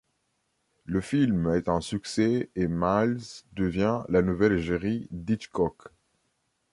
Le 0.85 0.99
film 0.99 1.45
est 1.55 1.69
un 1.69 1.79
succès 1.79 2.49
et 2.55 2.67
Miles 2.67 3.21
devient 3.53 4.01
la 4.09 4.23
nouvelle 4.23 4.53
égérie 4.53 5.07
d'Hitchcock. 5.11 5.89